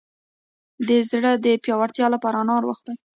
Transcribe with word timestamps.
د 0.87 0.89
زړه 1.11 1.31
د 1.45 1.47
پیاوړتیا 1.63 2.07
لپاره 2.15 2.35
انار 2.43 2.63
وخورئ 2.65 2.97